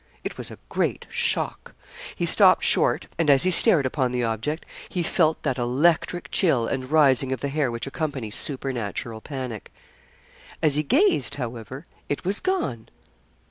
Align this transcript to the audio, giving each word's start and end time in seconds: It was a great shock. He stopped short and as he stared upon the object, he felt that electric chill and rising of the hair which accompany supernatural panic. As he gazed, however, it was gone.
It 0.23 0.35
was 0.35 0.49
a 0.49 0.57
great 0.67 1.05
shock. 1.11 1.75
He 2.15 2.25
stopped 2.25 2.63
short 2.63 3.05
and 3.19 3.29
as 3.29 3.43
he 3.43 3.51
stared 3.51 3.85
upon 3.85 4.11
the 4.11 4.23
object, 4.23 4.65
he 4.89 5.03
felt 5.03 5.43
that 5.43 5.59
electric 5.59 6.31
chill 6.31 6.65
and 6.65 6.89
rising 6.89 7.31
of 7.31 7.41
the 7.41 7.49
hair 7.49 7.69
which 7.69 7.85
accompany 7.85 8.31
supernatural 8.31 9.21
panic. 9.21 9.71
As 10.59 10.73
he 10.73 10.81
gazed, 10.81 11.35
however, 11.35 11.85
it 12.09 12.25
was 12.25 12.39
gone. 12.39 12.89